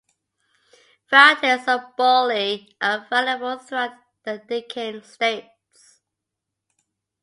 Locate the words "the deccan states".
4.23-6.01